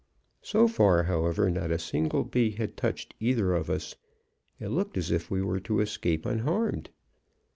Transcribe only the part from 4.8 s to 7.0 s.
as if we were to escape unharmed.